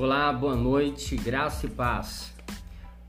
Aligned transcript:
Olá, 0.00 0.32
boa 0.32 0.56
noite, 0.56 1.14
graça 1.14 1.66
e 1.66 1.68
paz. 1.68 2.32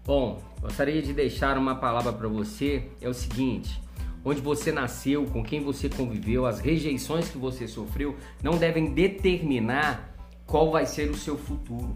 Bom, 0.05 0.41
gostaria 0.59 1.01
de 1.01 1.13
deixar 1.13 1.57
uma 1.57 1.73
palavra 1.73 2.11
para 2.11 2.27
você. 2.27 2.83
É 2.99 3.07
o 3.07 3.13
seguinte: 3.13 3.81
onde 4.25 4.41
você 4.41 4.73
nasceu, 4.73 5.23
com 5.23 5.41
quem 5.41 5.63
você 5.63 5.87
conviveu, 5.87 6.45
as 6.45 6.59
rejeições 6.59 7.29
que 7.29 7.37
você 7.37 7.65
sofreu, 7.65 8.17
não 8.43 8.57
devem 8.57 8.93
determinar 8.93 10.13
qual 10.45 10.69
vai 10.69 10.85
ser 10.85 11.09
o 11.09 11.15
seu 11.15 11.37
futuro. 11.37 11.95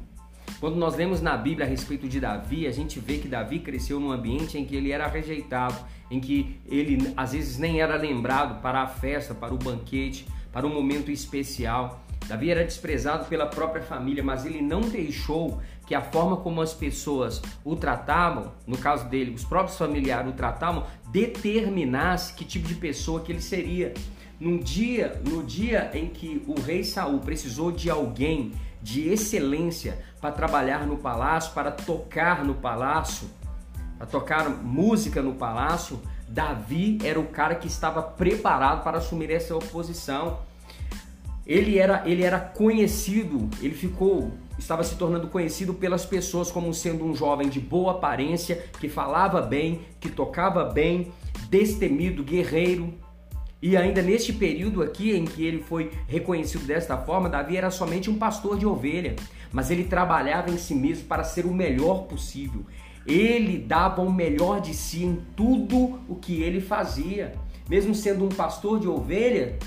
Quando 0.61 0.77
nós 0.77 0.95
lemos 0.95 1.19
na 1.19 1.35
Bíblia 1.35 1.65
a 1.65 1.69
respeito 1.69 2.07
de 2.07 2.21
Davi, 2.21 2.65
a 2.65 2.71
gente 2.71 2.97
vê 2.97 3.17
que 3.17 3.27
Davi 3.27 3.59
cresceu 3.59 3.99
num 3.99 4.13
ambiente 4.13 4.57
em 4.57 4.63
que 4.63 4.77
ele 4.77 4.93
era 4.93 5.07
rejeitado, 5.07 5.75
em 6.09 6.21
que 6.21 6.57
ele 6.65 7.13
às 7.17 7.33
vezes 7.33 7.57
nem 7.57 7.81
era 7.81 7.97
lembrado 7.97 8.61
para 8.61 8.83
a 8.83 8.87
festa, 8.87 9.35
para 9.35 9.53
o 9.53 9.57
banquete, 9.57 10.25
para 10.53 10.65
um 10.65 10.73
momento 10.73 11.11
especial. 11.11 12.04
Davi 12.27 12.49
era 12.49 12.63
desprezado 12.63 13.25
pela 13.25 13.45
própria 13.45 13.83
família, 13.83 14.23
mas 14.23 14.45
ele 14.45 14.61
não 14.61 14.81
deixou 14.81 15.61
que 15.85 15.93
a 15.93 16.01
forma 16.01 16.37
como 16.37 16.61
as 16.61 16.73
pessoas 16.73 17.41
o 17.63 17.75
tratavam, 17.75 18.53
no 18.65 18.77
caso 18.77 19.07
dele, 19.07 19.35
os 19.35 19.43
próprios 19.43 19.77
familiares 19.77 20.31
o 20.31 20.33
tratavam, 20.33 20.85
determinasse 21.11 22.33
que 22.33 22.43
tipo 22.43 22.67
de 22.67 22.75
pessoa 22.75 23.21
que 23.21 23.31
ele 23.31 23.41
seria. 23.41 23.93
Num 24.39 24.57
dia, 24.57 25.21
no 25.23 25.43
dia 25.43 25.91
em 25.93 26.07
que 26.07 26.43
o 26.47 26.59
rei 26.59 26.83
Saul 26.83 27.19
precisou 27.19 27.71
de 27.71 27.89
alguém 27.89 28.51
de 28.81 29.07
excelência 29.07 30.03
para 30.19 30.31
trabalhar 30.31 30.85
no 30.85 30.97
palácio, 30.97 31.53
para 31.53 31.71
tocar 31.71 32.43
no 32.43 32.55
palácio, 32.55 33.29
para 33.97 34.05
tocar 34.05 34.49
música 34.49 35.21
no 35.21 35.35
palácio, 35.35 36.01
Davi 36.27 36.97
era 37.03 37.19
o 37.19 37.27
cara 37.27 37.55
que 37.55 37.67
estava 37.67 38.01
preparado 38.01 38.83
para 38.83 38.97
assumir 38.97 39.31
essa 39.31 39.55
oposição. 39.55 40.39
Ele 41.45 41.77
era, 41.77 42.03
ele 42.05 42.23
era 42.23 42.39
conhecido, 42.39 43.49
ele 43.61 43.75
ficou, 43.75 44.31
estava 44.57 44.83
se 44.83 44.95
tornando 44.95 45.27
conhecido 45.27 45.73
pelas 45.75 46.05
pessoas 46.05 46.49
como 46.49 46.73
sendo 46.73 47.05
um 47.05 47.15
jovem 47.15 47.49
de 47.49 47.59
boa 47.59 47.91
aparência, 47.91 48.65
que 48.79 48.89
falava 48.89 49.41
bem, 49.41 49.81
que 49.99 50.09
tocava 50.09 50.65
bem, 50.65 51.11
destemido, 51.49 52.23
guerreiro. 52.23 52.93
E 53.61 53.77
ainda 53.77 54.01
neste 54.01 54.33
período 54.33 54.81
aqui 54.81 55.15
em 55.15 55.25
que 55.25 55.45
ele 55.45 55.59
foi 55.59 55.91
reconhecido 56.07 56.65
desta 56.65 56.97
forma, 56.97 57.29
Davi 57.29 57.57
era 57.57 57.69
somente 57.69 58.09
um 58.09 58.17
pastor 58.17 58.57
de 58.57 58.65
ovelha, 58.65 59.15
mas 59.51 59.69
ele 59.69 59.83
trabalhava 59.83 60.49
em 60.49 60.57
si 60.57 60.73
mesmo 60.73 61.05
para 61.05 61.23
ser 61.23 61.45
o 61.45 61.53
melhor 61.53 62.03
possível. 62.03 62.65
Ele 63.05 63.59
dava 63.59 64.01
o 64.01 64.11
melhor 64.11 64.59
de 64.59 64.73
si 64.73 65.03
em 65.03 65.21
tudo 65.35 65.99
o 66.09 66.15
que 66.15 66.41
ele 66.41 66.59
fazia. 66.59 67.35
Mesmo 67.69 67.93
sendo 67.93 68.25
um 68.25 68.29
pastor 68.29 68.79
de 68.79 68.87
ovelha, 68.87 69.57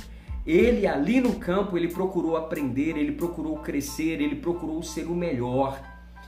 ele 0.49 0.87
ali 0.87 1.21
no 1.21 1.35
campo, 1.35 1.77
ele 1.77 1.89
procurou 1.89 2.35
aprender, 2.35 2.97
ele 2.97 3.13
procurou 3.13 3.59
crescer, 3.59 4.23
ele 4.23 4.35
procurou 4.35 4.83
ser 4.83 5.05
o 5.05 5.15
melhor. 5.15 5.79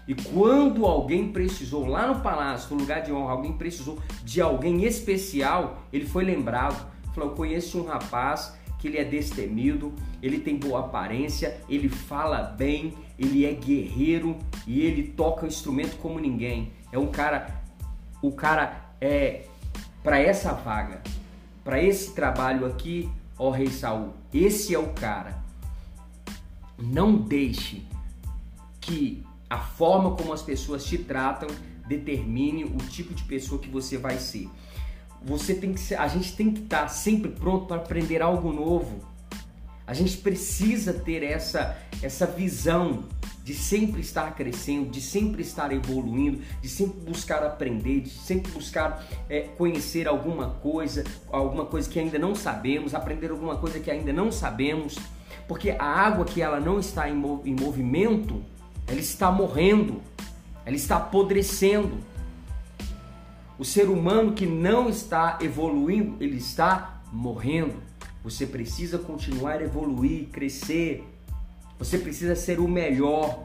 E 0.06 0.14
quando 0.14 0.84
alguém 0.84 1.32
precisou, 1.32 1.86
lá 1.86 2.06
no 2.06 2.20
palácio, 2.20 2.74
no 2.74 2.82
lugar 2.82 3.00
de 3.00 3.10
honra, 3.10 3.32
alguém 3.32 3.54
precisou 3.54 3.98
de 4.22 4.42
alguém 4.42 4.84
especial, 4.84 5.84
ele 5.90 6.04
foi 6.04 6.22
lembrado. 6.22 6.86
Falou: 7.14 7.30
conheço 7.30 7.80
um 7.80 7.86
rapaz 7.86 8.54
que 8.78 8.88
ele 8.88 8.98
é 8.98 9.04
destemido, 9.04 9.94
ele 10.22 10.38
tem 10.38 10.56
boa 10.56 10.80
aparência, 10.80 11.58
ele 11.66 11.88
fala 11.88 12.42
bem, 12.42 12.92
ele 13.18 13.46
é 13.46 13.52
guerreiro 13.52 14.36
e 14.66 14.82
ele 14.82 15.02
toca 15.02 15.46
o 15.46 15.48
instrumento 15.48 15.96
como 15.96 16.20
ninguém. 16.20 16.72
É 16.92 16.98
um 16.98 17.06
cara, 17.06 17.62
o 18.20 18.32
cara 18.32 18.84
é 19.00 19.44
para 20.02 20.18
essa 20.18 20.52
vaga, 20.52 21.02
para 21.64 21.82
esse 21.82 22.14
trabalho 22.14 22.66
aqui, 22.66 23.08
ó 23.40 23.48
rei 23.48 23.68
Saul, 23.68 24.12
esse 24.34 24.74
é 24.74 24.78
o 24.78 24.92
cara. 24.92 25.42
Não 26.78 27.16
deixe 27.16 27.82
que 28.78 29.24
a 29.48 29.58
forma 29.58 30.14
como 30.14 30.30
as 30.30 30.42
pessoas 30.42 30.84
te 30.84 30.98
tratam 30.98 31.48
determine 31.88 32.64
o 32.64 32.76
tipo 32.76 33.14
de 33.14 33.24
pessoa 33.24 33.58
que 33.58 33.68
você 33.68 33.96
vai 33.96 34.18
ser. 34.18 34.46
Você 35.22 35.54
tem 35.54 35.72
que 35.72 35.80
ser, 35.80 35.94
a 35.94 36.06
gente 36.06 36.36
tem 36.36 36.52
que 36.52 36.60
estar 36.60 36.86
sempre 36.88 37.30
pronto 37.30 37.64
para 37.64 37.76
aprender 37.76 38.20
algo 38.20 38.52
novo. 38.52 39.00
A 39.86 39.94
gente 39.94 40.18
precisa 40.18 40.92
ter 40.92 41.22
essa 41.22 41.78
essa 42.02 42.26
visão 42.26 43.04
de 43.42 43.54
sempre 43.54 44.00
estar 44.00 44.34
crescendo, 44.34 44.90
de 44.90 45.00
sempre 45.00 45.42
estar 45.42 45.72
evoluindo, 45.72 46.40
de 46.60 46.68
sempre 46.68 47.00
buscar 47.00 47.42
aprender, 47.42 48.00
de 48.00 48.10
sempre 48.10 48.52
buscar 48.52 49.04
é, 49.28 49.40
conhecer 49.40 50.06
alguma 50.06 50.50
coisa, 50.50 51.04
alguma 51.32 51.64
coisa 51.64 51.88
que 51.88 51.98
ainda 51.98 52.18
não 52.18 52.34
sabemos, 52.34 52.94
aprender 52.94 53.30
alguma 53.30 53.56
coisa 53.56 53.80
que 53.80 53.90
ainda 53.90 54.12
não 54.12 54.30
sabemos, 54.30 54.96
porque 55.48 55.70
a 55.70 55.84
água 55.84 56.24
que 56.24 56.42
ela 56.42 56.60
não 56.60 56.78
está 56.78 57.08
em, 57.08 57.14
mov 57.14 57.46
em 57.48 57.54
movimento, 57.54 58.42
ela 58.86 59.00
está 59.00 59.30
morrendo, 59.30 60.02
ela 60.64 60.76
está 60.76 60.96
apodrecendo. 60.96 61.98
O 63.58 63.64
ser 63.64 63.88
humano 63.88 64.32
que 64.32 64.46
não 64.46 64.88
está 64.88 65.38
evoluindo, 65.40 66.16
ele 66.22 66.36
está 66.36 67.02
morrendo. 67.12 67.74
Você 68.22 68.46
precisa 68.46 68.98
continuar 68.98 69.60
a 69.60 69.64
evoluir, 69.64 70.28
crescer, 70.28 71.04
você 71.80 71.96
precisa 71.96 72.36
ser 72.36 72.60
o 72.60 72.68
melhor, 72.68 73.44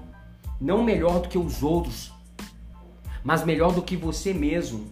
não 0.59 0.83
melhor 0.83 1.21
do 1.21 1.29
que 1.29 1.37
os 1.37 1.63
outros, 1.63 2.11
mas 3.23 3.45
melhor 3.45 3.73
do 3.73 3.81
que 3.81 3.95
você 3.95 4.33
mesmo. 4.33 4.91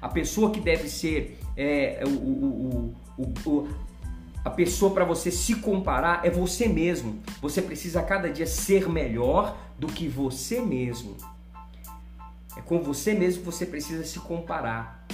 A 0.00 0.08
pessoa 0.08 0.50
que 0.50 0.58
deve 0.58 0.88
ser 0.88 1.38
é, 1.54 2.02
o, 2.06 2.08
o, 2.08 2.96
o, 3.18 3.68
a 4.42 4.48
pessoa 4.48 4.94
para 4.94 5.04
você 5.04 5.30
se 5.30 5.56
comparar 5.56 6.24
é 6.24 6.30
você 6.30 6.66
mesmo. 6.66 7.20
Você 7.42 7.60
precisa 7.60 8.02
cada 8.02 8.30
dia 8.30 8.46
ser 8.46 8.88
melhor 8.88 9.58
do 9.78 9.86
que 9.86 10.08
você 10.08 10.58
mesmo. 10.58 11.18
É 12.56 12.62
com 12.62 12.80
você 12.80 13.12
mesmo 13.12 13.40
que 13.40 13.46
você 13.46 13.66
precisa 13.66 14.06
se 14.06 14.18
comparar 14.20 15.06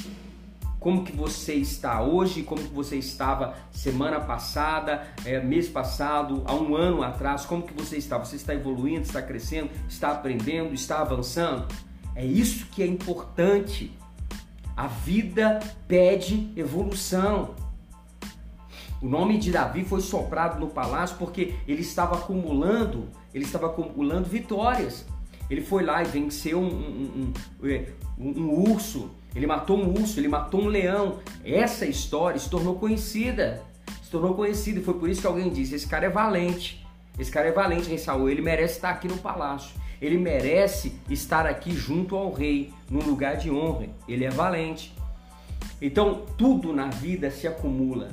como 0.79 1.05
que 1.05 1.13
você 1.13 1.55
está 1.55 2.03
hoje, 2.03 2.43
como 2.43 2.63
que 2.63 2.75
você 2.75 2.97
estava 2.97 3.55
semana 3.71 4.21
passada, 4.21 5.07
é, 5.25 5.41
mês 5.41 5.69
passado, 5.69 6.43
há 6.47 6.55
um 6.55 6.77
ano 6.77 7.03
atrás, 7.03 7.45
como 7.45 7.63
que 7.63 7.73
você 7.75 7.97
está? 7.97 8.19
Você 8.19 8.37
está 8.37 8.55
evoluindo, 8.55 9.03
está 9.03 9.23
crescendo, 9.23 9.71
está 9.89 10.13
aprendendo, 10.13 10.75
está 10.75 11.01
avançando? 11.01 11.67
É 12.15 12.25
isso 12.25 12.67
que 12.67 12.83
é 12.83 12.87
importante. 12.87 13.93
A 14.77 14.87
vida 14.87 15.61
pede 15.89 16.53
evolução. 16.57 17.55
O 19.01 19.09
nome 19.09 19.39
de 19.39 19.51
Davi 19.51 19.85
foi 19.85 20.01
soprado 20.01 20.59
no 20.59 20.69
palácio 20.69 21.17
porque 21.19 21.55
ele 21.69 21.83
estava 21.83 22.17
acumulando, 22.17 23.09
ele 23.35 23.45
estava 23.45 23.67
acumulando 23.67 24.29
vitórias. 24.29 25.05
Ele 25.51 25.61
foi 25.61 25.85
lá 25.85 26.03
e 26.03 26.07
venceu 26.07 26.59
um, 26.59 26.67
um, 26.67 27.33
um, 27.63 27.69
é, 27.69 27.93
um 28.19 28.71
urso, 28.73 29.11
ele 29.37 29.47
matou 29.47 29.77
um 29.77 29.93
urso, 29.93 30.19
ele 30.19 30.29
matou 30.29 30.63
um 30.63 30.67
leão. 30.67 31.19
Essa 31.45 31.85
história 31.85 32.41
se 32.41 32.49
tornou 32.49 32.77
conhecida. 32.77 33.63
Se 34.03 34.11
tornou 34.11 34.35
conhecida 34.35 34.81
e 34.81 34.83
foi 34.83 34.95
por 34.95 35.11
isso 35.11 35.21
que 35.21 35.27
alguém 35.27 35.51
disse: 35.51 35.75
esse 35.75 35.87
cara 35.87 36.07
é 36.07 36.09
valente. 36.09 36.87
Esse 37.19 37.31
cara 37.31 37.47
é 37.47 37.53
valente, 37.53 37.87
rei 37.87 37.99
Saul. 37.99 38.31
Ele 38.31 38.41
merece 38.41 38.77
estar 38.77 38.89
aqui 38.89 39.07
no 39.07 39.19
palácio. 39.19 39.77
Ele 40.01 40.17
merece 40.17 40.99
estar 41.11 41.45
aqui 41.45 41.73
junto 41.73 42.17
ao 42.17 42.33
rei, 42.33 42.73
num 42.91 43.03
lugar 43.03 43.37
de 43.37 43.51
honra. 43.51 43.89
Ele 44.09 44.25
é 44.25 44.31
valente. 44.31 44.95
Então, 45.83 46.23
tudo 46.39 46.73
na 46.73 46.87
vida 46.87 47.31
se 47.31 47.47
acumula. 47.47 48.09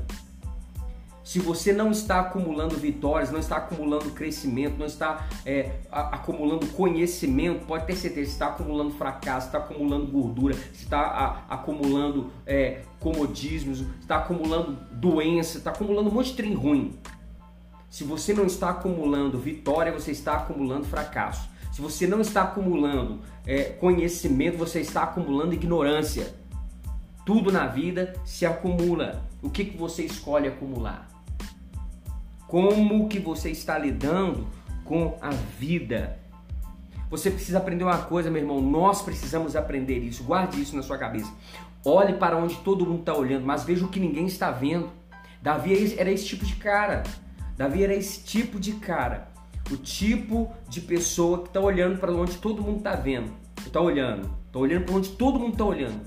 Se 1.34 1.40
você 1.40 1.74
não 1.74 1.90
está 1.90 2.20
acumulando 2.20 2.76
vitórias, 2.76 3.32
não 3.32 3.40
está 3.40 3.58
acumulando 3.58 4.12
crescimento, 4.12 4.78
não 4.78 4.86
está 4.86 5.28
é, 5.44 5.80
acumulando 5.92 6.68
conhecimento, 6.68 7.66
pode 7.66 7.88
ter 7.88 7.96
certeza, 7.96 8.30
está 8.30 8.48
acumulando 8.50 8.92
fracasso, 8.92 9.48
está 9.48 9.58
acumulando 9.58 10.06
gordura, 10.06 10.56
está 10.76 11.00
a, 11.00 11.56
acumulando 11.56 12.30
é, 12.46 12.84
comodismos, 13.00 13.84
está 14.00 14.18
acumulando 14.18 14.78
doença, 14.92 15.58
está 15.58 15.72
acumulando 15.72 16.12
um 16.12 16.14
monte 16.14 16.30
de 16.30 16.36
trem 16.36 16.54
ruim. 16.54 17.00
Se 17.90 18.04
você 18.04 18.32
não 18.32 18.46
está 18.46 18.70
acumulando 18.70 19.40
vitória, 19.40 19.92
você 19.92 20.12
está 20.12 20.36
acumulando 20.36 20.86
fracasso. 20.86 21.50
Se 21.72 21.82
você 21.82 22.06
não 22.06 22.22
está 22.22 22.44
acumulando 22.44 23.22
é, 23.44 23.64
conhecimento, 23.64 24.56
você 24.56 24.82
está 24.82 25.02
acumulando 25.02 25.56
ignorância. 25.56 26.32
Tudo 27.26 27.52
na 27.52 27.66
vida 27.66 28.14
se 28.24 28.46
acumula. 28.46 29.26
O 29.42 29.50
que, 29.50 29.66
que 29.66 29.76
você 29.76 30.04
escolhe 30.04 30.48
acumular? 30.48 31.12
Como 32.54 33.10
que 33.10 33.18
você 33.18 33.50
está 33.50 33.80
lidando 33.80 34.46
com 34.86 35.18
a 35.20 35.32
vida? 35.32 36.20
Você 37.10 37.32
precisa 37.32 37.58
aprender 37.58 37.84
uma 37.84 37.98
coisa, 37.98 38.30
meu 38.30 38.44
irmão. 38.44 38.62
Nós 38.62 39.02
precisamos 39.02 39.56
aprender 39.56 39.98
isso. 39.98 40.24
Guarde 40.24 40.62
isso 40.62 40.76
na 40.76 40.84
sua 40.84 41.00
cabeça. 41.00 41.34
Olhe 41.84 42.14
para 42.14 42.38
onde 42.38 42.54
todo 42.58 42.86
mundo 42.86 43.00
está 43.00 43.16
olhando, 43.16 43.44
mas 43.44 43.64
veja 43.64 43.84
o 43.84 43.88
que 43.88 44.00
ninguém 44.00 44.28
está 44.28 44.52
vendo. 44.52 44.92
Davi 45.42 45.96
era 45.98 46.12
esse 46.12 46.28
tipo 46.28 46.46
de 46.46 46.56
cara. 46.58 47.02
Davi 47.58 47.84
era 47.84 47.96
esse 47.96 48.24
tipo 48.24 48.60
de 48.60 48.74
cara. 48.74 49.30
O 49.72 49.76
tipo 49.76 50.54
de 50.70 50.80
pessoa 50.80 51.42
que 51.42 51.48
está 51.48 51.60
olhando 51.60 51.98
para 51.98 52.12
onde 52.12 52.38
todo 52.38 52.62
mundo 52.62 52.78
está 52.78 52.94
vendo. 52.94 53.34
Está 53.66 53.82
olhando. 53.82 54.30
Está 54.46 54.60
olhando 54.60 54.86
para 54.86 54.94
onde 54.94 55.10
todo 55.10 55.40
mundo 55.40 55.54
está 55.54 55.66
olhando. 55.66 56.02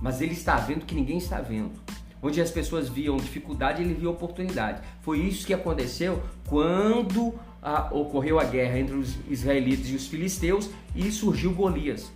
Mas 0.00 0.20
ele 0.20 0.32
está 0.32 0.56
vendo 0.56 0.84
que 0.84 0.94
ninguém 0.96 1.18
está 1.18 1.40
vendo. 1.40 1.81
Onde 2.22 2.40
as 2.40 2.50
pessoas 2.50 2.88
viam 2.88 3.16
dificuldade, 3.16 3.82
ele 3.82 3.94
viu 3.94 4.10
oportunidade. 4.10 4.80
Foi 5.00 5.18
isso 5.18 5.44
que 5.44 5.52
aconteceu 5.52 6.22
quando 6.48 7.34
a, 7.60 7.92
ocorreu 7.92 8.38
a 8.38 8.44
guerra 8.44 8.78
entre 8.78 8.94
os 8.94 9.18
israelitas 9.28 9.90
e 9.90 9.96
os 9.96 10.06
filisteus 10.06 10.70
e 10.94 11.10
surgiu 11.10 11.52
Golias. 11.52 12.12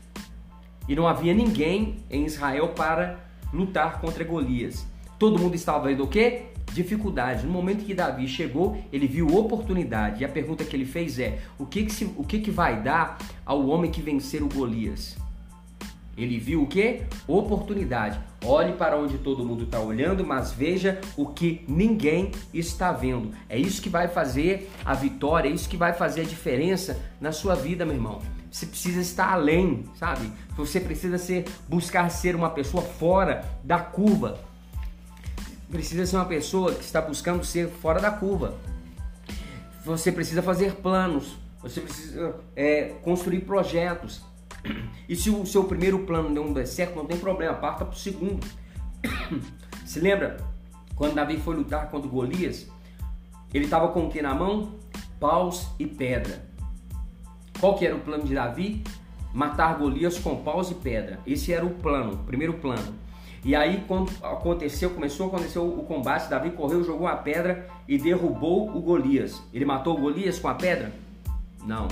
E 0.89 0.95
não 0.95 1.09
havia 1.09 1.35
ninguém 1.35 1.97
em 2.09 2.25
Israel 2.25 2.69
para 2.69 3.19
lutar 3.53 4.01
contra 4.01 4.23
Golias. 4.23 4.87
Todo 5.19 5.39
mundo 5.39 5.55
estava 5.55 5.89
vendo 5.89 6.05
o 6.05 6.09
quê? 6.09 6.47
Dificuldade. 6.73 7.47
No 7.47 7.53
momento 7.53 7.85
que 7.85 7.95
Davi 7.95 8.29
chegou, 8.29 8.81
ele 8.93 9.09
viu 9.09 9.27
oportunidade. 9.35 10.23
E 10.23 10.25
a 10.25 10.29
pergunta 10.29 10.65
que 10.65 10.77
ele 10.77 10.85
fez 10.85 11.19
é: 11.19 11.39
o 11.59 11.65
que, 11.65 11.85
que, 11.85 11.93
se, 11.93 12.05
o 12.17 12.23
que, 12.23 12.39
que 12.39 12.51
vai 12.51 12.83
dar 12.83 13.19
ao 13.45 13.67
homem 13.67 13.91
que 13.91 14.03
vencer 14.03 14.43
o 14.43 14.49
Golias? 14.49 15.17
Ele 16.17 16.39
viu 16.39 16.63
o 16.63 16.67
que? 16.67 17.03
Oportunidade. 17.29 18.19
Olhe 18.45 18.73
para 18.73 18.97
onde 18.97 19.19
todo 19.19 19.45
mundo 19.45 19.65
está 19.65 19.81
olhando, 19.81 20.25
mas 20.25 20.51
veja 20.51 21.01
o 21.17 21.27
que 21.27 21.65
ninguém 21.69 22.33
está 22.55 22.91
vendo. 22.91 23.33
É 23.49 23.59
isso 23.59 23.83
que 23.83 23.89
vai 23.89 24.09
fazer 24.09 24.71
a 24.85 24.95
vitória, 24.95 25.49
é 25.49 25.53
isso 25.53 25.69
que 25.69 25.77
vai 25.77 25.93
fazer 25.93 26.23
a 26.23 26.25
diferença 26.25 26.99
na 27.21 27.33
sua 27.33 27.55
vida, 27.55 27.85
meu 27.85 27.95
irmão. 27.95 28.23
Você 28.51 28.65
precisa 28.65 29.01
estar 29.01 29.33
além, 29.33 29.85
sabe? 29.97 30.33
Você 30.57 30.81
precisa 30.81 31.19
ser, 31.19 31.45
buscar 31.69 32.09
ser 32.09 32.35
uma 32.35 32.49
pessoa 32.49 32.83
fora 32.83 33.45
da 33.63 33.79
curva. 33.79 34.39
Precisa 35.71 36.07
ser 36.07 36.17
uma 36.17 36.25
pessoa 36.25 36.73
que 36.73 36.85
está 36.85 37.03
buscando 37.03 37.45
ser 37.45 37.69
fora 37.69 38.01
da 38.01 38.11
curva. 38.11 38.55
Você 39.85 40.11
precisa 40.11 40.43
fazer 40.43 40.77
planos. 40.77 41.37
Você 41.61 41.81
precisa 41.81 42.37
é, 42.55 42.95
construir 43.03 43.41
projetos. 43.41 44.23
E 45.09 45.15
se 45.15 45.31
o 45.31 45.47
seu 45.47 45.65
primeiro 45.65 46.01
plano 46.01 46.29
não 46.29 46.53
der 46.53 46.67
certo, 46.67 46.97
não 46.97 47.07
tem 47.07 47.17
problema, 47.19 47.55
parta 47.55 47.85
para 47.85 47.95
o 47.95 47.99
segundo. 47.99 48.47
Se 49.85 50.01
lembra 50.01 50.37
quando 50.95 51.15
Davi 51.15 51.39
foi 51.39 51.55
lutar 51.57 51.91
contra 51.91 52.09
Golias? 52.09 52.69
Ele 53.55 53.65
estava 53.65 53.89
com 53.89 54.07
o 54.07 54.11
que 54.11 54.21
na 54.21 54.35
mão? 54.35 54.75
Paus 55.21 55.69
e 55.79 55.87
pedra. 55.87 56.45
Qual 57.61 57.77
que 57.77 57.87
era 57.87 57.95
o 57.95 58.01
plano 58.01 58.25
de 58.25 58.35
Davi? 58.35 58.83
Matar 59.33 59.79
Golias 59.79 60.19
com 60.19 60.43
paus 60.43 60.71
e 60.71 60.75
pedra. 60.75 61.21
Esse 61.27 61.53
era 61.53 61.65
o 61.65 61.71
plano, 61.71 62.15
o 62.15 62.19
primeiro 62.19 62.55
plano. 62.55 62.95
E 63.45 63.55
aí 63.55 63.85
quando 63.87 64.11
aconteceu, 64.23 64.91
começou 64.91 65.27
a 65.27 65.29
acontecer 65.29 65.59
o 65.59 65.71
combate, 65.85 66.29
Davi 66.29 66.51
correu, 66.51 66.83
jogou 66.83 67.07
a 67.07 67.17
pedra 67.17 67.69
e 67.87 67.97
derrubou 67.97 68.77
o 68.77 68.81
Golias. 68.81 69.41
Ele 69.53 69.65
matou 69.65 69.97
o 69.97 70.01
Golias 70.01 70.39
com 70.39 70.49
a 70.49 70.55
pedra? 70.55 70.93
Não. 71.65 71.87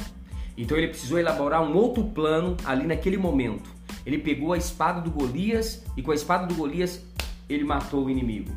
Então 0.56 0.76
ele 0.76 0.88
precisou 0.88 1.18
elaborar 1.18 1.62
um 1.62 1.74
outro 1.74 2.04
plano 2.04 2.56
ali 2.64 2.86
naquele 2.86 3.16
momento. 3.16 3.70
Ele 4.06 4.18
pegou 4.18 4.52
a 4.52 4.58
espada 4.58 5.00
do 5.00 5.10
Golias 5.10 5.84
e 5.96 6.02
com 6.02 6.10
a 6.10 6.14
espada 6.14 6.46
do 6.46 6.54
Golias 6.54 7.04
ele 7.48 7.64
matou 7.64 8.04
o 8.04 8.10
inimigo. 8.10 8.52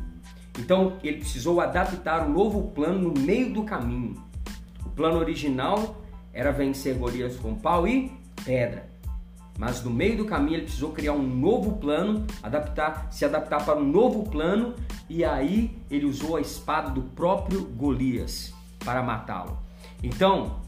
Então 0.58 0.94
ele 1.02 1.18
precisou 1.18 1.60
adaptar 1.60 2.26
um 2.26 2.32
novo 2.32 2.70
plano 2.72 3.12
no 3.12 3.20
meio 3.20 3.52
do 3.52 3.62
caminho. 3.64 4.14
O 4.84 4.90
plano 4.90 5.18
original 5.18 6.02
era 6.32 6.52
vencer 6.52 6.94
Golias 6.94 7.36
com 7.36 7.54
pau 7.54 7.86
e 7.86 8.12
pedra. 8.44 8.88
Mas 9.58 9.82
no 9.82 9.90
meio 9.90 10.16
do 10.16 10.24
caminho 10.24 10.56
ele 10.56 10.62
precisou 10.62 10.92
criar 10.92 11.14
um 11.14 11.22
novo 11.22 11.78
plano, 11.78 12.24
adaptar, 12.40 13.08
se 13.10 13.24
adaptar 13.24 13.64
para 13.64 13.76
um 13.76 13.84
novo 13.84 14.22
plano, 14.30 14.74
e 15.08 15.24
aí 15.24 15.76
ele 15.90 16.06
usou 16.06 16.36
a 16.36 16.40
espada 16.40 16.90
do 16.90 17.02
próprio 17.02 17.64
Golias 17.64 18.54
para 18.84 19.02
matá-lo. 19.02 19.58
Então, 20.00 20.60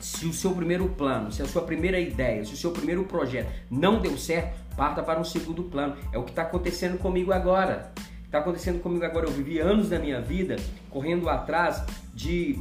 se 0.00 0.26
o 0.26 0.32
seu 0.32 0.52
primeiro 0.52 0.88
plano, 0.88 1.30
se 1.30 1.42
a 1.42 1.46
sua 1.46 1.62
primeira 1.62 2.00
ideia, 2.00 2.44
se 2.44 2.54
o 2.54 2.56
seu 2.56 2.70
primeiro 2.70 3.04
projeto 3.04 3.52
não 3.70 4.00
deu 4.00 4.16
certo, 4.16 4.58
parta 4.76 5.02
para 5.02 5.20
um 5.20 5.24
segundo 5.24 5.64
plano. 5.64 5.96
É 6.12 6.18
o 6.18 6.24
que 6.24 6.30
está 6.30 6.42
acontecendo 6.42 6.98
comigo 6.98 7.32
agora. 7.32 7.92
Está 8.24 8.38
acontecendo 8.38 8.80
comigo 8.80 9.04
agora. 9.04 9.26
Eu 9.26 9.32
vivi 9.32 9.58
anos 9.58 9.88
da 9.88 9.98
minha 9.98 10.20
vida 10.20 10.56
correndo 10.88 11.28
atrás 11.28 11.84
de 12.14 12.58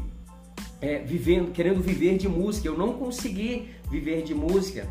é, 0.82 1.00
vivendo, 1.00 1.52
querendo 1.52 1.82
viver 1.82 2.18
de 2.18 2.28
música. 2.28 2.68
Eu 2.68 2.78
não 2.78 2.94
consegui 2.94 3.70
viver 3.90 4.24
de 4.24 4.36
música, 4.36 4.88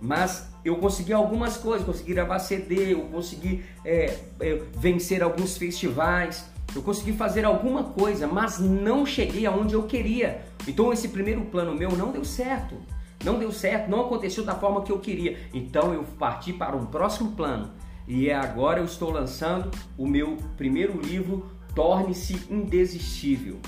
mas 0.00 0.48
eu 0.64 0.76
consegui 0.76 1.12
algumas 1.12 1.56
coisas. 1.56 1.86
Consegui 1.86 2.14
gravar 2.14 2.38
CD, 2.38 2.94
eu 2.94 3.00
consegui 3.02 3.64
é, 3.84 4.18
é, 4.40 4.62
vencer 4.78 5.22
alguns 5.22 5.56
festivais 5.58 6.48
eu 6.76 6.82
consegui 6.82 7.12
fazer 7.12 7.44
alguma 7.44 7.84
coisa, 7.84 8.26
mas 8.26 8.58
não 8.58 9.06
cheguei 9.06 9.46
aonde 9.46 9.74
eu 9.74 9.84
queria. 9.84 10.42
Então 10.66 10.92
esse 10.92 11.08
primeiro 11.08 11.42
plano 11.46 11.74
meu 11.74 11.96
não 11.96 12.10
deu 12.10 12.24
certo. 12.24 12.76
Não 13.24 13.38
deu 13.38 13.50
certo, 13.50 13.90
não 13.90 14.02
aconteceu 14.02 14.44
da 14.44 14.54
forma 14.54 14.82
que 14.82 14.92
eu 14.92 14.98
queria. 14.98 15.38
Então 15.52 15.92
eu 15.92 16.04
parti 16.04 16.52
para 16.52 16.76
um 16.76 16.86
próximo 16.86 17.32
plano. 17.32 17.70
E 18.06 18.28
é 18.28 18.34
agora 18.34 18.80
eu 18.80 18.84
estou 18.84 19.10
lançando 19.10 19.70
o 19.98 20.06
meu 20.06 20.36
primeiro 20.56 21.00
livro, 21.00 21.50
Torne-se 21.74 22.46
Indesistível. 22.50 23.58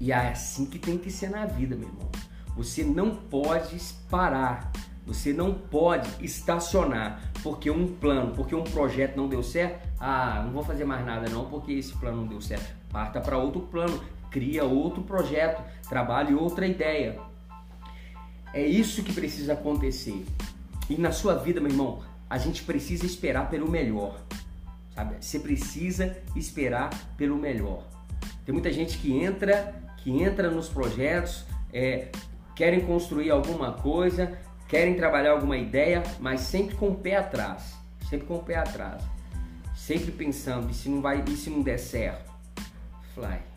E 0.00 0.12
é 0.12 0.30
assim 0.30 0.66
que 0.66 0.78
tem 0.78 0.98
que 0.98 1.10
ser 1.10 1.30
na 1.30 1.46
vida, 1.46 1.76
meu 1.76 1.88
irmão. 1.88 2.10
Você 2.56 2.82
não 2.82 3.14
pode 3.14 3.76
parar. 4.10 4.72
Você 5.06 5.32
não 5.32 5.52
pode 5.52 6.08
estacionar 6.24 7.20
porque 7.42 7.70
um 7.70 7.86
plano, 7.86 8.34
porque 8.34 8.54
um 8.54 8.64
projeto 8.64 9.16
não 9.16 9.28
deu 9.28 9.42
certo. 9.42 9.86
Ah, 10.00 10.42
não 10.44 10.52
vou 10.52 10.64
fazer 10.64 10.84
mais 10.84 11.04
nada 11.04 11.28
não 11.28 11.44
porque 11.44 11.72
esse 11.72 11.92
plano 11.94 12.22
não 12.22 12.26
deu 12.26 12.40
certo. 12.40 12.74
Parta 12.90 13.20
para 13.20 13.36
outro 13.36 13.60
plano, 13.62 14.00
cria 14.34 14.64
outro 14.64 15.00
projeto, 15.04 15.62
trabalhe 15.88 16.34
outra 16.34 16.66
ideia. 16.66 17.20
É 18.52 18.66
isso 18.66 19.04
que 19.04 19.12
precisa 19.12 19.52
acontecer. 19.52 20.26
E 20.90 20.96
na 20.96 21.12
sua 21.12 21.36
vida, 21.36 21.60
meu 21.60 21.70
irmão, 21.70 22.02
a 22.28 22.36
gente 22.36 22.64
precisa 22.64 23.06
esperar 23.06 23.48
pelo 23.48 23.70
melhor. 23.70 24.20
Sabe? 24.92 25.14
Você 25.20 25.38
precisa 25.38 26.16
esperar 26.34 26.90
pelo 27.16 27.36
melhor. 27.36 27.84
Tem 28.44 28.52
muita 28.52 28.72
gente 28.72 28.98
que 28.98 29.16
entra, 29.16 29.72
que 29.98 30.10
entra 30.10 30.50
nos 30.50 30.68
projetos, 30.68 31.44
é, 31.72 32.08
querem 32.56 32.80
construir 32.80 33.30
alguma 33.30 33.74
coisa, 33.74 34.36
querem 34.66 34.96
trabalhar 34.96 35.30
alguma 35.30 35.56
ideia, 35.56 36.02
mas 36.18 36.40
sempre 36.40 36.74
com 36.74 36.88
o 36.88 36.96
pé 36.96 37.16
atrás, 37.16 37.76
sempre 38.10 38.26
com 38.26 38.34
o 38.34 38.42
pé 38.42 38.56
atrás, 38.56 39.00
sempre 39.76 40.10
pensando 40.10 40.70
e 40.70 40.74
se 40.74 40.88
não 40.88 41.00
vai, 41.00 41.22
e 41.28 41.36
se 41.36 41.50
não 41.50 41.62
der 41.62 41.78
certo, 41.78 42.32
fly. 43.14 43.53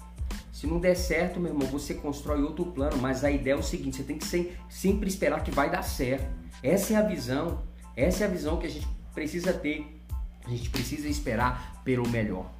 Se 0.57 0.65
não 0.65 0.79
der 0.79 0.95
certo, 0.95 1.39
meu 1.39 1.51
irmão, 1.53 1.67
você 1.67 1.93
constrói 1.93 2.41
outro 2.41 2.65
plano, 2.65 2.97
mas 2.97 3.23
a 3.23 3.29
ideia 3.29 3.53
é 3.53 3.55
o 3.55 3.61
seguinte: 3.61 3.97
você 3.97 4.03
tem 4.03 4.17
que 4.17 4.55
sempre 4.67 5.07
esperar 5.07 5.43
que 5.43 5.51
vai 5.51 5.69
dar 5.69 5.83
certo. 5.83 6.27
Essa 6.63 6.93
é 6.93 6.95
a 6.95 7.03
visão, 7.03 7.61
essa 7.95 8.23
é 8.23 8.27
a 8.27 8.29
visão 8.31 8.57
que 8.57 8.65
a 8.65 8.69
gente 8.69 8.87
precisa 9.13 9.53
ter. 9.53 10.01
A 10.43 10.49
gente 10.49 10.71
precisa 10.71 11.07
esperar 11.07 11.79
pelo 11.85 12.09
melhor. 12.09 12.51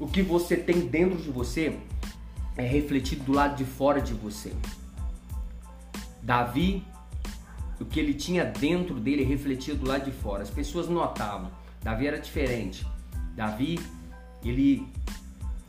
O 0.00 0.08
que 0.08 0.22
você 0.22 0.56
tem 0.56 0.86
dentro 0.86 1.18
de 1.18 1.30
você 1.30 1.78
é 2.56 2.62
refletido 2.62 3.24
do 3.24 3.32
lado 3.32 3.56
de 3.56 3.66
fora 3.66 4.00
de 4.00 4.14
você. 4.14 4.50
Davi 6.22 6.82
o 7.78 7.84
que 7.84 8.00
ele 8.00 8.14
tinha 8.14 8.42
dentro 8.42 8.98
dele 8.98 9.22
refletia 9.22 9.74
do 9.74 9.86
lado 9.86 10.06
de 10.06 10.12
fora. 10.12 10.42
As 10.42 10.50
pessoas 10.50 10.88
notavam. 10.88 11.50
Davi 11.82 12.06
era 12.06 12.18
diferente. 12.18 12.86
Davi, 13.36 13.78
ele 14.42 14.88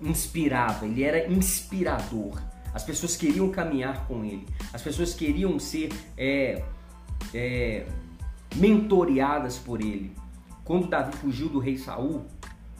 inspirava, 0.01 0.85
ele 0.85 1.03
era 1.03 1.31
inspirador. 1.31 2.41
As 2.73 2.83
pessoas 2.83 3.15
queriam 3.15 3.49
caminhar 3.49 4.05
com 4.07 4.25
ele. 4.25 4.45
As 4.73 4.81
pessoas 4.81 5.13
queriam 5.13 5.57
ser 5.59 5.93
é, 6.17 6.61
é, 7.33 7.87
mentoreadas 8.55 9.57
por 9.57 9.79
ele. 9.81 10.13
Quando 10.63 10.87
Davi 10.87 11.15
fugiu 11.15 11.47
do 11.47 11.59
rei 11.59 11.77
Saul, 11.77 12.25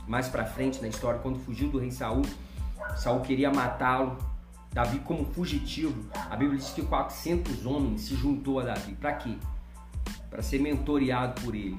mais 0.07 0.27
para 0.27 0.45
frente 0.45 0.81
na 0.81 0.87
história, 0.87 1.19
quando 1.19 1.39
fugiu 1.39 1.69
do 1.69 1.77
rei 1.77 1.91
Saul, 1.91 2.23
Saul 2.97 3.21
queria 3.21 3.51
matá-lo. 3.51 4.17
Davi 4.73 4.99
como 4.99 5.23
fugitivo, 5.23 6.03
a 6.29 6.35
Bíblia 6.35 6.59
diz 6.59 6.71
que 6.71 6.81
400 6.81 7.65
homens 7.65 8.01
se 8.01 8.15
juntou 8.15 8.59
a 8.59 8.63
Davi. 8.63 8.93
Para 8.95 9.13
quê? 9.13 9.37
Para 10.29 10.41
ser 10.41 10.59
mentoreado 10.59 11.41
por 11.41 11.55
ele. 11.55 11.77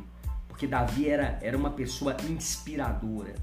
Porque 0.49 0.67
Davi 0.67 1.07
era, 1.07 1.39
era 1.43 1.59
uma 1.59 1.69
pessoa 1.69 2.17
inspiradora. 2.27 3.35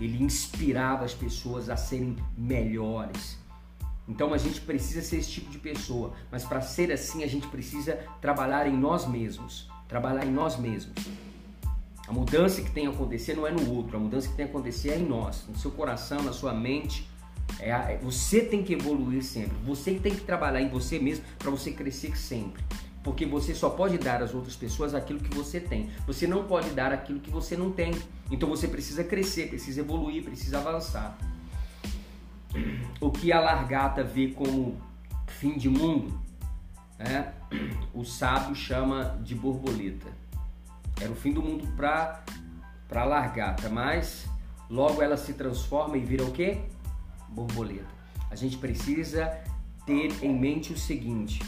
Ele 0.00 0.22
inspirava 0.22 1.04
as 1.04 1.14
pessoas 1.14 1.68
a 1.68 1.76
serem 1.76 2.16
melhores. 2.36 3.38
Então 4.08 4.34
a 4.34 4.38
gente 4.38 4.60
precisa 4.60 5.02
ser 5.02 5.18
esse 5.18 5.30
tipo 5.30 5.50
de 5.50 5.58
pessoa, 5.58 6.12
mas 6.32 6.44
para 6.44 6.60
ser 6.60 6.90
assim 6.90 7.22
a 7.22 7.28
gente 7.28 7.46
precisa 7.46 7.96
trabalhar 8.20 8.66
em 8.66 8.76
nós 8.76 9.06
mesmos, 9.06 9.70
trabalhar 9.86 10.26
em 10.26 10.32
nós 10.32 10.58
mesmos. 10.58 10.94
A 12.08 12.12
mudança 12.12 12.60
que 12.60 12.70
tem 12.72 12.88
a 12.88 12.90
acontecer 12.90 13.36
não 13.36 13.46
é 13.46 13.52
no 13.52 13.72
outro, 13.72 13.96
a 13.96 14.00
mudança 14.00 14.28
que 14.28 14.34
tem 14.34 14.46
a 14.46 14.48
acontecer 14.48 14.90
é 14.90 14.98
em 14.98 15.06
nós, 15.06 15.44
no 15.48 15.56
seu 15.56 15.70
coração, 15.70 16.20
na 16.24 16.32
sua 16.32 16.52
mente, 16.52 17.08
é, 17.58 17.70
é, 17.70 17.98
você 18.02 18.40
tem 18.40 18.62
que 18.62 18.72
evoluir 18.72 19.22
sempre. 19.22 19.56
Você 19.64 19.94
tem 19.94 20.14
que 20.14 20.22
trabalhar 20.22 20.60
em 20.60 20.68
você 20.68 20.98
mesmo 20.98 21.24
para 21.38 21.50
você 21.50 21.72
crescer 21.72 22.16
sempre. 22.16 22.62
Porque 23.02 23.24
você 23.24 23.54
só 23.54 23.70
pode 23.70 23.96
dar 23.98 24.22
às 24.22 24.34
outras 24.34 24.56
pessoas 24.56 24.94
aquilo 24.94 25.20
que 25.20 25.34
você 25.34 25.58
tem. 25.58 25.90
Você 26.06 26.26
não 26.26 26.44
pode 26.44 26.70
dar 26.70 26.92
aquilo 26.92 27.18
que 27.20 27.30
você 27.30 27.56
não 27.56 27.72
tem. 27.72 27.94
Então 28.30 28.48
você 28.48 28.68
precisa 28.68 29.02
crescer, 29.02 29.48
precisa 29.48 29.80
evoluir, 29.80 30.22
precisa 30.22 30.58
avançar. 30.58 31.16
O 33.00 33.10
que 33.10 33.32
a 33.32 33.40
largata 33.40 34.04
vê 34.04 34.28
como 34.28 34.78
fim 35.26 35.56
de 35.56 35.68
mundo, 35.68 36.20
né? 36.98 37.32
o 37.94 38.04
sábio 38.04 38.54
chama 38.54 39.18
de 39.22 39.34
borboleta. 39.34 40.08
Era 41.00 41.10
o 41.10 41.14
fim 41.14 41.32
do 41.32 41.42
mundo 41.42 41.66
para 41.76 42.22
a 42.94 43.04
largata, 43.04 43.70
mas 43.70 44.26
logo 44.68 45.00
ela 45.00 45.16
se 45.16 45.32
transforma 45.32 45.96
e 45.96 46.00
vira 46.00 46.24
o 46.24 46.32
quê? 46.32 46.60
borboleta. 47.30 47.86
A 48.30 48.34
gente 48.34 48.58
precisa 48.58 49.26
ter 49.86 50.12
em 50.22 50.38
mente 50.38 50.72
o 50.72 50.78
seguinte: 50.78 51.40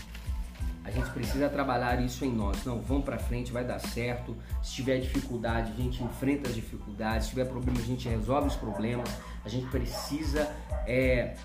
a 0.84 0.90
gente 0.90 1.08
precisa 1.10 1.48
trabalhar 1.48 2.00
isso 2.02 2.24
em 2.24 2.32
nós. 2.32 2.64
Não, 2.64 2.80
vamos 2.80 3.04
para 3.04 3.18
frente, 3.18 3.52
vai 3.52 3.64
dar 3.64 3.78
certo. 3.78 4.36
Se 4.62 4.74
tiver 4.74 4.98
dificuldade, 4.98 5.72
a 5.72 5.76
gente 5.76 6.02
enfrenta 6.02 6.48
as 6.48 6.54
dificuldades. 6.54 7.26
Se 7.26 7.30
tiver 7.30 7.44
problema, 7.44 7.78
a 7.78 7.84
gente 7.84 8.08
resolve 8.08 8.48
os 8.48 8.56
problemas. 8.56 9.08
A 9.44 9.48
gente 9.48 9.66
precisa, 9.68 10.50
é, 10.86 11.36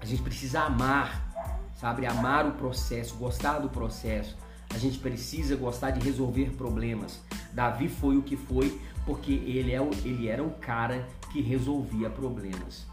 a 0.00 0.06
gente 0.06 0.22
precisa 0.22 0.62
amar, 0.62 1.70
sabe? 1.76 2.06
Amar 2.06 2.46
o 2.46 2.52
processo, 2.52 3.14
gostar 3.16 3.58
do 3.58 3.68
processo. 3.68 4.36
A 4.74 4.78
gente 4.78 4.98
precisa 4.98 5.54
gostar 5.56 5.90
de 5.90 6.00
resolver 6.00 6.50
problemas. 6.56 7.20
Davi 7.52 7.88
foi 7.88 8.16
o 8.16 8.22
que 8.22 8.36
foi 8.36 8.80
porque 9.04 9.32
ele, 9.32 9.72
é 9.72 9.80
ele 10.04 10.28
era 10.28 10.42
o 10.42 10.50
cara 10.52 11.06
que 11.30 11.40
resolvia 11.42 12.08
problemas. 12.08 12.86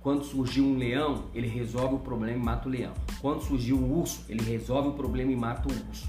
Quando 0.00 0.24
surgiu 0.24 0.64
um 0.64 0.78
leão, 0.78 1.24
ele 1.34 1.48
resolve 1.48 1.96
o 1.96 1.98
problema 1.98 2.36
e 2.36 2.40
mata 2.40 2.68
o 2.68 2.70
leão. 2.70 2.94
Quando 3.20 3.42
surgiu 3.42 3.76
um 3.76 3.98
urso, 3.98 4.24
ele 4.28 4.42
resolve 4.42 4.90
o 4.90 4.92
problema 4.92 5.32
e 5.32 5.36
mata 5.36 5.68
o 5.68 5.72
urso. 5.72 6.08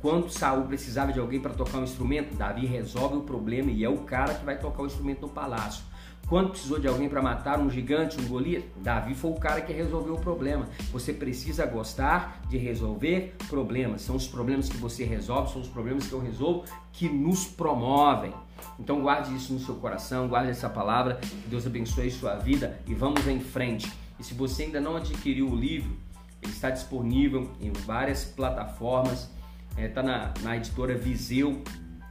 Quando 0.00 0.28
Saul 0.28 0.66
precisava 0.66 1.12
de 1.12 1.18
alguém 1.18 1.40
para 1.40 1.54
tocar 1.54 1.78
um 1.78 1.84
instrumento, 1.84 2.36
Davi 2.36 2.66
resolve 2.66 3.16
o 3.16 3.22
problema 3.22 3.70
e 3.70 3.82
é 3.82 3.88
o 3.88 3.98
cara 3.98 4.34
que 4.34 4.44
vai 4.44 4.58
tocar 4.58 4.82
o 4.82 4.86
instrumento 4.86 5.22
no 5.22 5.28
palácio. 5.30 5.82
Quando 6.28 6.50
precisou 6.50 6.78
de 6.78 6.88
alguém 6.88 7.08
para 7.08 7.20
matar 7.20 7.60
um 7.60 7.68
gigante, 7.68 8.18
um 8.18 8.26
Golias, 8.26 8.64
Davi 8.76 9.14
foi 9.14 9.30
o 9.30 9.34
cara 9.34 9.60
que 9.60 9.72
resolveu 9.72 10.14
o 10.14 10.20
problema. 10.20 10.66
Você 10.90 11.12
precisa 11.12 11.66
gostar 11.66 12.40
de 12.48 12.56
resolver 12.56 13.34
problemas. 13.46 14.02
São 14.02 14.16
os 14.16 14.26
problemas 14.26 14.68
que 14.68 14.76
você 14.78 15.04
resolve, 15.04 15.52
são 15.52 15.60
os 15.60 15.68
problemas 15.68 16.06
que 16.06 16.12
eu 16.12 16.20
resolvo 16.20 16.64
que 16.92 17.08
nos 17.08 17.44
promovem. 17.44 18.32
Então 18.78 19.02
guarde 19.02 19.34
isso 19.34 19.52
no 19.52 19.60
seu 19.60 19.74
coração, 19.74 20.26
guarde 20.26 20.50
essa 20.50 20.68
palavra, 20.68 21.16
que 21.16 21.48
Deus 21.48 21.66
abençoe 21.66 22.10
sua 22.10 22.36
vida 22.36 22.80
e 22.86 22.94
vamos 22.94 23.26
em 23.26 23.40
frente. 23.40 23.92
E 24.18 24.24
se 24.24 24.32
você 24.32 24.64
ainda 24.64 24.80
não 24.80 24.96
adquiriu 24.96 25.48
o 25.48 25.54
livro, 25.54 25.94
ele 26.42 26.52
está 26.52 26.70
disponível 26.70 27.50
em 27.60 27.70
várias 27.70 28.24
plataformas, 28.24 29.30
está 29.76 30.00
é, 30.00 30.04
na, 30.04 30.34
na 30.42 30.56
editora 30.56 30.96
Viseu. 30.96 31.62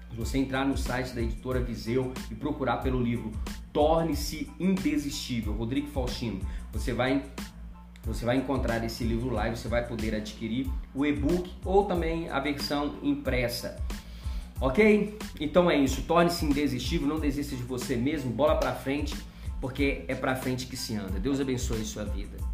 Se 0.10 0.16
você 0.16 0.38
entrar 0.38 0.66
no 0.66 0.78
site 0.78 1.14
da 1.16 1.22
editora 1.22 1.60
Viseu 1.60 2.14
e 2.30 2.36
procurar 2.36 2.78
pelo 2.78 3.02
livro 3.02 3.32
Torne-se 3.74 4.50
Indesistível, 4.60 5.52
Rodrigo 5.52 5.88
Faustino, 5.88 6.40
você 6.72 6.94
vai 6.94 7.24
você 8.06 8.26
vai 8.26 8.36
encontrar 8.36 8.84
esse 8.84 9.04
livro 9.04 9.30
lá 9.30 9.48
e 9.48 9.56
você 9.56 9.70
vai 9.70 9.88
poder 9.88 10.14
adquirir 10.14 10.70
o 10.94 11.06
e-book 11.06 11.50
ou 11.64 11.86
também 11.86 12.30
a 12.30 12.38
versão 12.40 12.96
impressa. 13.02 13.82
Ok? 14.60 15.18
Então 15.40 15.72
é 15.72 15.78
isso. 15.78 16.02
Torne-se 16.04 16.46
indesistível, 16.46 17.08
não 17.08 17.18
desista 17.18 17.56
de 17.56 17.64
você 17.64 17.96
mesmo, 17.96 18.30
bola 18.30 18.58
pra 18.58 18.74
frente, 18.74 19.16
porque 19.62 20.04
é 20.10 20.16
pra 20.16 20.36
frente 20.36 20.68
que 20.68 20.76
se 20.76 20.96
anda. 20.96 21.18
Deus 21.18 21.40
abençoe 21.40 21.86
sua 21.86 22.04
vida. 22.04 22.53